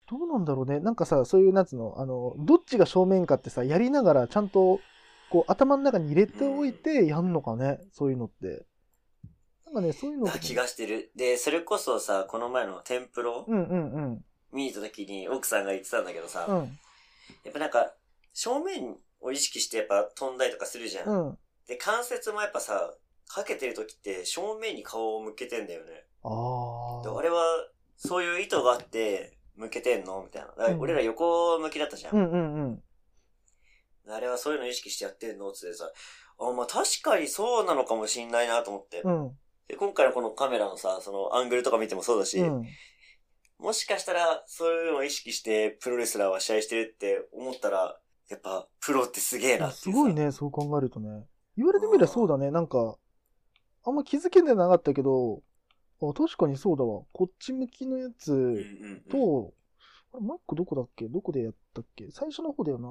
[0.08, 0.80] どうなんだろうね。
[0.80, 4.80] なんかさ、そういう、なんつうの、あの、どっちが正面かってさ、やりながらちゃんと、
[5.36, 7.82] こう、頭の中に入れておいてやんのかね？
[7.92, 8.66] そういうのって。
[9.66, 11.12] なんかね、そういうのな気がしてる。
[11.14, 13.44] で、それこそさ、この前のテンプロ？
[13.46, 14.26] うんうんうん。
[14.54, 16.56] 見に行った時に奥さんが言ってたんだけどさ、うん。
[16.56, 17.94] やっぱなんか、
[18.32, 21.10] 正面を意識してやっぱ飛んだりとかするじゃん。
[21.10, 21.38] うん。
[21.68, 22.94] で、関節もやっぱさ、
[23.28, 26.06] かけてる時って正面に顔を向けてんだよね。
[26.24, 27.04] ああ。
[27.04, 27.44] であれは、
[27.98, 30.24] そういう意図があって、向けてんの？
[30.24, 30.78] みたいな。
[30.80, 32.16] 俺ら横向きだったじゃん。
[32.16, 32.84] うんうんうん。
[34.10, 35.52] あれはそういうの意識してやってんの？
[35.52, 35.90] つってさ、
[36.40, 39.02] あ、まあ確かにそうなのかもしんないなと思って。
[39.02, 39.32] うん。
[39.68, 42.64] で、今回のこのカメラのさ、そのアングルとか見てもそうだし、うん。
[43.58, 47.98] もしかしたら、そういうのを意識して、プロレスラーは試合してるって思ったら、
[48.30, 49.78] やっぱ、プロってすげえなって。
[49.78, 50.14] すごい。
[50.14, 51.26] ね、そう考えるとね。
[51.56, 52.52] 言われてみればそうだね。
[52.52, 52.98] なんか、
[53.86, 55.42] あんま気づけてなかったけど、
[56.02, 57.04] あ、確かにそうだわ。
[57.14, 59.02] こっち向きのやつうんうんうん。
[59.10, 59.54] と、
[60.14, 61.08] あれもう一個どこだっけ？
[61.08, 62.10] どこでやったっけ？
[62.12, 62.90] 最初の方だよな。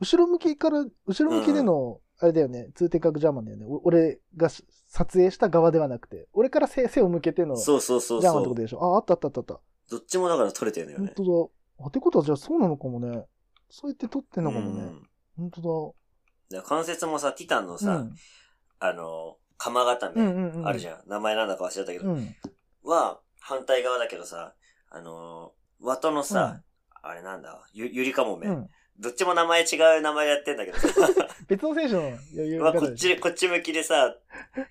[0.00, 3.66] 後ろ向きから、後ろ向きでの、あれだよね、通天閣ジャーマンだよね。
[3.66, 8.48] お俺がし撮影した側ではなくて、俺から背背を向けてのジャそうそうそうーマンってそう。
[8.50, 8.94] ことでしょ？
[8.94, 9.60] あ、あったあったあったあった。
[9.90, 11.12] どっちもだから撮れてるのよね。
[11.16, 11.84] 本当だ。
[11.86, 13.26] あ、ってことはじゃあそうなのかもね。
[13.70, 14.82] そうやって撮ってんのかもね。
[14.82, 15.94] うん本当
[16.50, 17.78] だから関節もさ、ティタンのだ。
[17.78, 18.14] さ、うん
[18.80, 20.66] あの、釜固うんめ、うんうん。
[20.66, 21.02] あるじゃん。
[21.06, 22.34] 名前なんだか忘れちゃったけど、うん。
[22.82, 24.54] は、反対側だけどさ、
[24.90, 26.62] あの、ワトのさ、
[27.02, 28.70] あれなんだ、ゆ、ゆりかもめ、うん。
[29.00, 30.88] どっちも名前違う名前でやってんだけどさ、
[31.48, 34.14] 別の選手の余裕まあ、こっち、こっち向きでさ、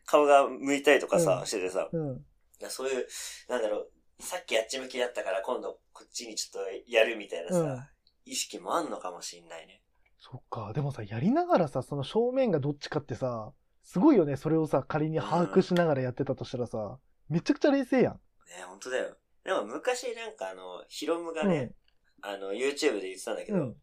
[0.06, 2.18] 顔が向いたりとかさ、うんしててさ、うん。
[2.18, 3.08] いや、そういう、
[3.48, 7.84] なんだろう、さっきあっち向きだったから今度こっちにちょっとやるみたいなさ、うん
[8.26, 9.82] 意識もあんのかもしんないね。
[10.20, 10.72] そっか。
[10.74, 13.52] でもさ、やりながらさ、その正面がどっちかってさ、
[13.84, 14.36] すごいよね。
[14.36, 18.13] それをさ、仮に把握しながらやってたとしたらさ、めちゃくちゃ冷静やん。
[18.13, 18.20] ね、
[18.68, 19.18] 本当だよ。
[19.44, 21.74] でも昔なんかあの、ヒロムがね、
[22.22, 23.76] あの、YouTube で言ってたんだけど、うん。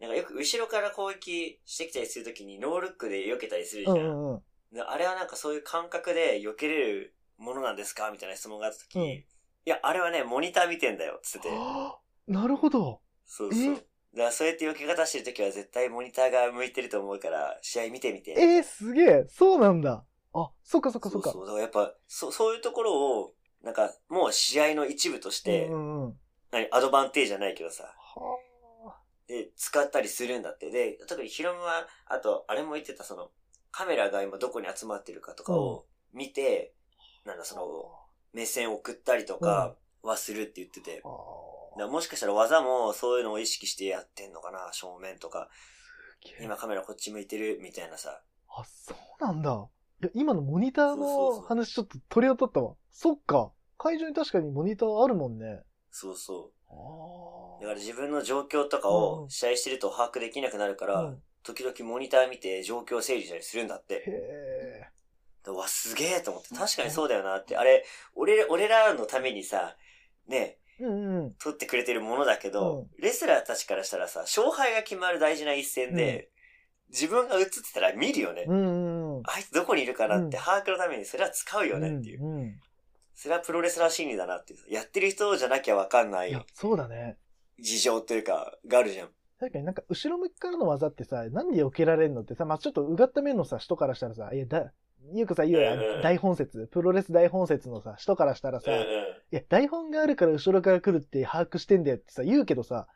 [0.00, 3.94] なんかよく後ろから攻撃してきたりするときにノールックで避けたりするじゃ。
[3.94, 4.42] うんんうんうん。
[4.72, 9.24] であれはなんかそういう感覚で避けれるものなんですかみたいな質問があったとき、うん
[9.66, 11.54] いや、あれはね、モニター見てんだよ、つってて。
[11.54, 13.02] はあなるほど。
[13.26, 13.74] そうそう。
[13.74, 13.74] え？
[13.74, 13.84] だか
[14.14, 18.30] らそうやって避け方してるときは絶対モニターが向いてると思うから、試合見てみて。
[18.30, 19.26] えー、すげえ。
[19.28, 20.06] そうなんだ。
[20.32, 21.32] あ、そっかそっかそっか。
[21.32, 21.46] そうそう。
[21.46, 26.18] だからやっぱ、そ、そういうところを、なんか、もう試合の一部として、うんうんうん。
[26.50, 27.90] 何、アドバンテージじゃないけどさ、は
[29.28, 30.70] で、使ったりするんだって。
[30.70, 33.30] で、特にヒロムは、あと、あれも言ってた、その、
[33.70, 36.74] カメラが今どこに集まってるかとかを見て、
[37.24, 37.94] なんだ、その、
[38.32, 41.02] 目線を送ったりとかはするって言ってて。
[41.04, 45.48] もしかしたら技もそういうのを意識してやってんのかな、正面とか。
[46.42, 48.22] 今カメラこっち向いてる、みたいなさ。
[48.48, 49.68] あ、そうなんだ。
[50.02, 52.74] いや、今のモニターの話ちょっと取り当たったわ。
[52.90, 53.52] そっか。
[53.76, 55.62] 会場に確かにモニターあるもんね。
[55.90, 56.57] そうそう。
[56.70, 64.04] あだから自分の状況とかうんをうん試合してると把握できなくなるから、うん時々モニター見て状況整理したりするんだって。
[64.06, 64.88] へ
[65.50, 67.56] わ、すげえと思って、確かにそうだよなって。
[67.56, 69.76] あれ、俺、俺らのためにさ、
[70.26, 71.34] ね、うんうん。
[71.34, 76.30] 撮ってくれてるものだけど、レスラーたちからしたらさ、勝敗が決まる大事な一戦で、
[76.90, 78.44] 自分が映ってたら見るよね。
[78.46, 79.22] うんうんうん。
[79.24, 82.24] あいつどこにいるかなってうん把握のためにそれは使うよねっていう。
[82.24, 82.60] うんうん。
[83.18, 84.72] それはプロレスラー心理だなっていう。
[84.72, 87.16] やってる人じゃなきゃわかんないいや、そうだね。
[87.58, 89.08] 事情というか、があるじゃん。
[89.40, 94.72] 確かになんか後ろ向きからの技ってさ、なんで避けられるのってさ、まあちょっとうがった目のさ、人からしたらさ、いや、だ、
[95.14, 98.84] よくさ、言うやうんうんん、大本説、プロレス大本説のさ、人からしたらさ、うんうん。
[98.84, 98.84] い
[99.32, 102.86] や、台本があるから後ろから来るって把握してんだよってさ、言うけどさ、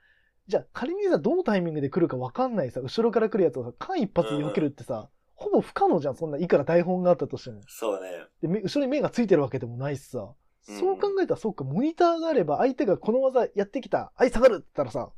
[0.47, 5.09] じゃあ仮にさ、どのタイミングで来るか分かんないさ、後ろから来るやつをさ、間一髪で避けるってさ、
[5.43, 7.61] ほぼ不可能じゃん、そんないくら台本があったとしても。
[7.69, 8.27] そうね。
[8.41, 10.19] で、め後ろに目がついてるわけでもないしさ。
[10.21, 15.11] うんそう考えたら、そうか、モニターがあれば相手がこの技やってきた、はい、下がるって言ったらさ、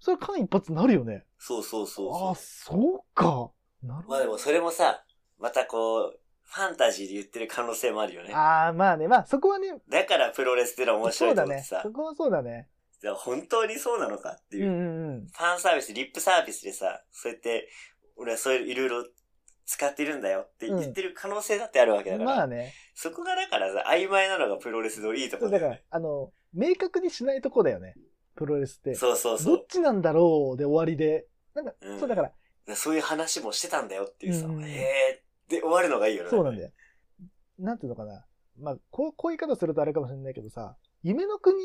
[0.00, 1.24] それ間一髪になるよね。
[1.38, 2.80] そうそうそうああ、そう。
[2.82, 3.50] そうか。
[3.82, 4.08] なるほど。
[4.10, 5.02] まあでもそれもさ、
[5.38, 8.34] またこう、ファンタジーで言ってる可能性もあるよね。
[8.34, 11.46] ああ、まあね、まあそこはね、だからプロレスってのは面白そだね。
[11.46, 12.68] いうと思ってさそ、こはそうだね。
[13.00, 14.70] じゃあ本当にそうなのかってうんいう。
[14.70, 15.26] うんうん。
[15.26, 17.68] ファンサービス、リップサービスでさ、そうやって、
[18.16, 19.06] 俺はそういういろいろ
[19.72, 22.74] 使ってるんだよって言ってる可能性だってあるわけだから、まあね。
[22.94, 27.94] そこがだからさ、曖昧なのがプロレスのいいとこそうだからあの、明確にしないとこだよね。
[28.36, 28.94] プロレスって。
[28.94, 29.56] そうそうそう。
[29.56, 31.26] どっちなんだろうで終わりで。
[31.54, 32.32] なんか、うんそうだか
[32.66, 36.30] ら、そういう話もしてたんだよっていうさ、うんへえーで終わるのがいいよね。
[36.30, 36.70] そうなんだよ。
[37.58, 38.24] なんていうのかな。
[38.58, 41.56] まあ、こう、こういう言い方するとあれかもしれないけどさ、夢の国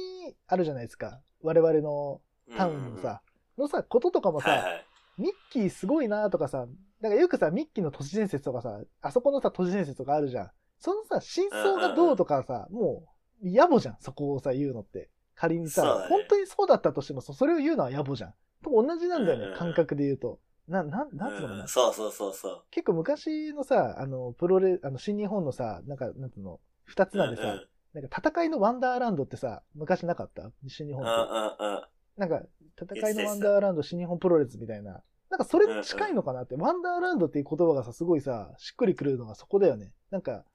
[0.48, 1.22] あるじゃないですか。
[1.41, 2.22] 我々の
[2.58, 3.22] タウンのさ、
[3.58, 4.86] のさ、こととかもさ、はいはい。
[5.17, 6.67] ミッキーすごいなとかさ、
[7.02, 10.52] だからよくさ、ミッキーの都市伝説とかさ、あそこのさ、都市伝説とかあるじゃん。
[10.80, 13.06] そのさ、真相がどうとかさ、も
[13.44, 13.98] う、野暮じゃん。
[14.00, 15.10] そこをさ、言うのって。
[15.36, 18.34] 仮にさ、ね本当にそうだったとしてもさ、それを言うのは野暮じゃん。
[18.64, 20.40] と同じなんだよね、感覚で言うと。
[20.68, 21.62] な、なん、なんつうのかな。
[21.62, 22.64] うんそうそうそうそう。
[22.72, 27.62] 結構昔のさ、あの、プロレ、あの、新日本のさ、なんか、なんつうの、二つなんでさ、
[27.94, 30.52] なんか戦いのワンダーランドってさ、昔なかった？
[30.68, 31.90] 新日本うんって。
[32.18, 32.42] なんか、
[32.80, 35.02] 戦いのワンダーランド、新日本プロレスみたいな。
[35.30, 39.94] なんかそれに近いのかなって、ワンダーランドっていう言葉がさ、すごいさ、しっくりくるのがそこだよね。
[40.10, 40.46] なんか、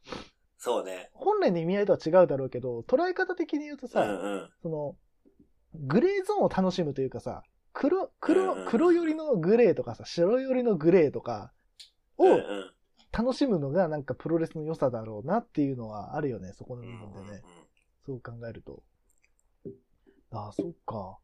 [0.57, 1.11] そうね。
[1.13, 4.51] 本来の意味合いとは違うだろうけど、捉え方的に言うとうさ、んうん。
[4.63, 4.97] その、
[5.75, 11.53] グレーゾーンを楽しむというかさ、黒、うん黒うん、黒寄りのグレーとかさ、白寄りのグレーとか
[12.19, 12.39] を
[13.11, 17.43] 楽しむのがなんかプロレスの良さだろうなっていうのはあるよね、そこの部うんうん分でね。
[18.07, 18.83] そう考えると。
[20.31, 21.19] ああ、そっか。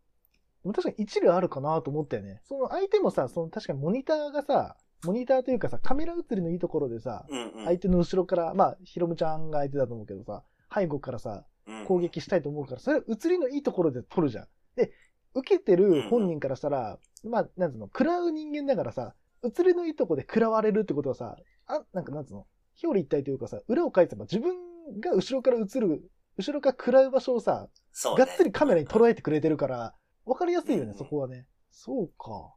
[0.64, 2.40] 確かに一理あるかなと思ったよね。
[2.44, 7.64] その相手もさ、その確かにモニターがさ、モニターというかさ、カメラ映りのいいところでさ、うんうん。
[7.64, 10.42] 相手の後ろから、まあ、ヒロムちゃんが相手だと思うけどさ、
[10.74, 14.46] 背後からさ、うん攻撃したいと思うから、それは映りのいいところで撮るじゃん。
[14.74, 14.90] で、
[15.34, 22.46] 受けてる本人からしたら、まあ、なんつうの、食らう人間だからさ、映りのいいとこで食らわれるってことはさ、あ、なんかなんつうの、
[22.82, 24.56] 表裏一体というかさ、裏を返せば自分
[25.00, 27.68] が後ろから映る、後ろから食らう場所をさ、
[28.16, 28.24] ね。
[28.24, 29.94] がっつりカメラに捉えてくれてるから、
[30.28, 31.46] わかりやすいよね、うんそこはね。
[31.70, 32.54] そうか。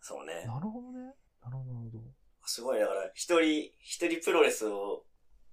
[0.00, 0.44] そうね。
[0.46, 1.14] なるほどね。
[1.42, 2.04] なるほど、なるほど。
[2.44, 5.04] すごい、だから、一人、一人プロレスを、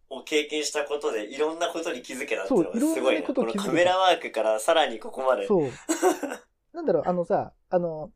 [0.10, 3.21] を経験したことで、いろんなことに気づけたっていうのがすごいね。
[3.21, 5.47] いろんなこのカメラワークからさらにここまで。
[5.47, 5.69] そう。
[6.75, 8.12] なんだろう、あのさ、あの、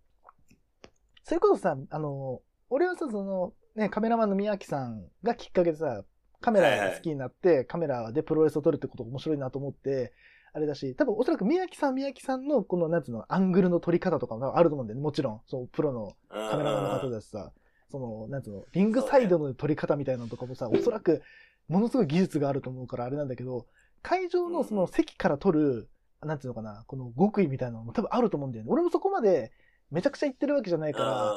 [1.24, 6.04] それこそさ、あの、俺はさ、その、ね、カメラマンの宮脇さんがきっかけでさ、
[6.42, 10.14] カメラが好きになって、カメラでプロレスを撮るってことが面白いなと思って、
[10.56, 15.04] あれだし、多分おそらく宮脇さん宮脇さんのこの、なんつうの、アングルの撮り方とかもあると思うんだよね。
[15.04, 17.52] もちろん、そう、プロのカカメラマンの方だしさ、
[17.92, 21.22] その、なんつうの、リングサイドの撮り方みたいなのとかもさ、おそらく、
[21.68, 23.66] ものすごい技術があると思うからあれなんだけど、
[24.02, 25.90] 会場のその席から撮る、
[26.22, 28.72] なんていうのかな、この極意みたいなのも多分あると思うんだよね。
[28.72, 29.52] 俺もそこまで
[29.92, 31.34] めちゃくちゃ言ってるわけじゃないから、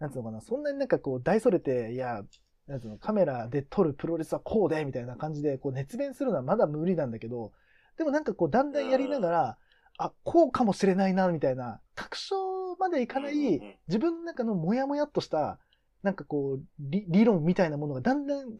[0.00, 2.24] なんつうのかな、そんなになんかこう大それて、いや、
[2.66, 7.52] なんつうの、カメラで撮るプロレスはこうで、みたいな感じで、こう熱弁するのはまだ無理なんだけど、
[7.96, 9.58] でもなんかこうだんだんやりながら、
[9.98, 15.58] あ、こうかもしれないな、みたいな、確証までいかないうん、自分の中のモヤモヤっとした、
[16.02, 18.56] なんかこう、理理論みたいなものがだんだん、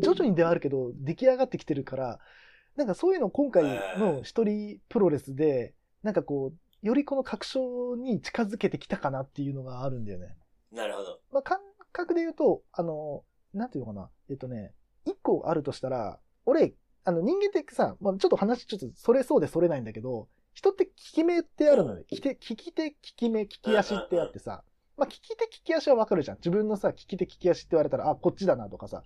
[0.00, 2.18] 徐々にではあるけど、出来上がってきてるから、
[2.76, 3.64] なんかそういうのを今回
[3.98, 10.36] の一人プロレスで、なんかこう、よりこの確証に近づけてきたかなっていうのがあるんだよね。
[10.72, 11.20] なるほど。
[11.30, 11.58] まあ、感
[11.92, 14.10] 覚で言うと、あの、なんていうのかな。
[14.30, 14.72] えっとね、
[15.04, 22.04] 一個あるとしたら、俺、あの人間ってさ、まあ、ちょっと話ちょっとそれそうでそれないんだけど、人って利き目ってあるのね。
[22.10, 24.62] 利き手、利き手、利き目、利き足ってあってさ、
[24.96, 26.36] まあ、利き手、利き足はわかるじゃん。
[26.36, 29.02] 自分のさ、利き手、利き足って言われたら、あ、こっちだなとかさ。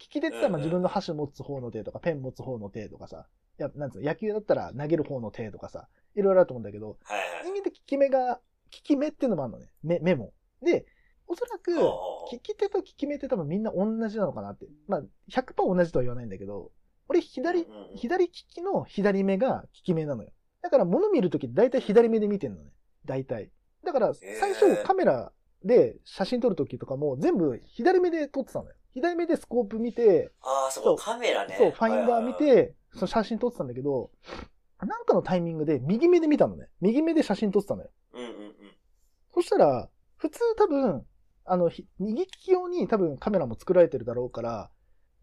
[0.00, 3.26] 利き手ってさ、まあ、自分の箸持つ方の手とか、ペン持つ方の手とかさ、
[3.58, 6.98] いや、なんつうの、野球だったら投げる方の手とかさ、いろいろあると思うんだけど。
[7.44, 8.40] 人間って利き目が、
[8.72, 9.70] 利き目っていうのもあるのね。
[9.82, 10.32] 目、目も。
[10.62, 10.86] で、
[11.26, 14.66] おそらく、ほう利き手と利き目って多分みんな同じなのかなって。
[14.86, 16.72] まあ、100%同じとは言わないんだけど、
[17.08, 20.30] 俺左、左利きの左目が利き目なのよ。
[20.62, 22.70] だから物見るとき大体左目で見てんのね。
[23.04, 23.50] 大体。
[23.84, 25.32] だから最初カメラ
[25.64, 28.74] で写真撮るときとかも全部左目で撮ってたのよ。
[28.94, 31.56] 左目でスコープ見て、ああ、そそうう、カメラね。
[31.58, 34.10] そう、ファインダー見て、その写真撮ってたんだけど、
[34.80, 36.68] なんかのタイミングで右目で見たのね。
[36.80, 37.90] 右目で写真撮ってたのよ。
[38.14, 38.54] うんうんうん。
[39.34, 41.06] そしたら、普通多分、
[41.44, 44.70] あの、ひ右利き用に多分カメラも作られてるだろうから、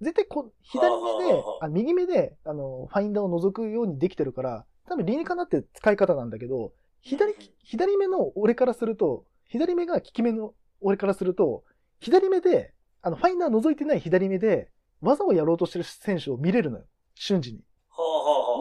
[0.05, 0.79] 絶対こ、左
[1.19, 11.63] 目ではあ右目で、あの、ファインダーを覗くようにできてるから、多分理にかなって使い方なんだけど、左、左目の俺からすると、左目が利き目の俺からすると、
[11.99, 14.69] 左目で、あの、ファインダー覗いてない左目で、
[15.01, 16.85] 技をやろうとしてる選手を見れるのよ。
[17.15, 17.63] 瞬時に。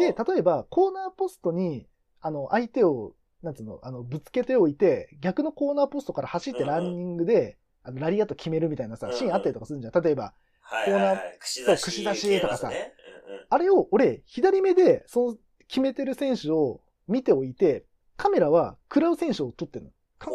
[0.00, 1.86] で、例えば、コーナーポストに、
[2.20, 10.02] あの、相手を、なんつうの、あの、ぶつけておいて、逆のコーナーポストから走ってランニングで、あの、ラリアット決めるみたいなさ、シーンあったりとかするんじゃん。
[10.02, 10.32] 例えば、
[10.68, 11.80] コーナー串出し。
[11.80, 12.70] そう串出しとかさ
[13.50, 15.36] あれを俺、左目で、その、
[15.68, 19.90] 決めてる選手を見ておいて、カメラは食らう選手を撮ってるの。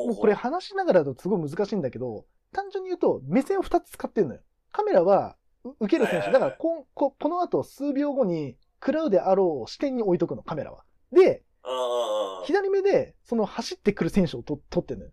[0.08, 4.42] もうこれ話しながらだとすごい難しいんだけど、単純に言うと、目線を2つ使ってるのよ。
[4.72, 6.32] カメラは、う受ける選手。
[6.32, 10.84] だからこ、こ、この後数秒後に、食らうであろう視点に置いとくの、カメラは。
[11.12, 11.44] で、
[12.46, 15.12] 左目で、その走ってくる選手をと撮ってるのよ。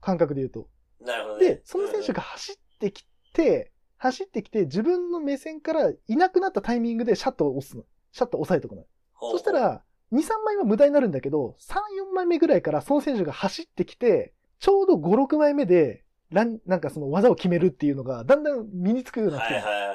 [0.00, 0.68] 感覚で言うと。
[1.00, 1.48] なるほどね。
[1.48, 3.71] で、その選手が走ってきて、
[4.02, 7.84] 走ってきて、自分の目線からいなくなったタイミングでシャットを押すの。
[8.10, 8.84] シャットを押さえとくの。
[9.20, 11.74] そした、ら、2、3枚は無駄になるんだけど、3、
[12.10, 19.94] 4枚目ぐらいからその選手が走ってきて、ちょうど5、6枚目で、ラン、なんかその技を決めるっていうのが、だんだん身につくようになってはいはいは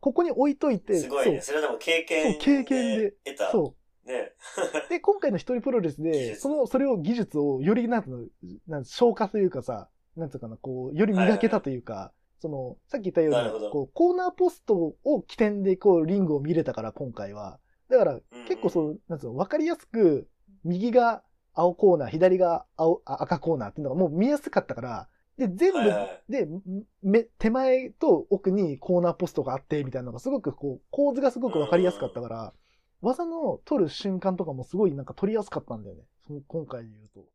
[0.00, 0.80] ここに置いといい。
[0.80, 1.40] て、すごいね。
[1.40, 3.52] それはでも経験そう経験で得た。
[3.52, 4.08] そう。
[4.08, 4.32] ね。
[4.90, 8.30] で、今回の一人プロレス技で、術その、それを技術をより、なん
[8.66, 12.12] なん消化というかさ、なんていうかな、こう、より磨けたというか、
[12.44, 17.58] その、さっき言ったようにこう、コーナーポストを起点で、こう、リングを見れたから、今回は。
[17.88, 20.28] だから、うん結構その、なんつうの、わかりやすく、
[20.62, 21.22] 右が
[21.54, 25.78] 青コーナー、左が青、あ赤コーナーっていうのがもう見やすかったから、で、全部
[26.28, 26.46] で、
[27.02, 32.52] め、手前と奥にコーナーポストがあって、みたいなのがすごくこう、構図がすごくわかりやすかったから、
[33.00, 36.02] 技の取る瞬間とかもすごいなんか取りやすかったんだよね。
[36.26, 37.33] その今回で言うと。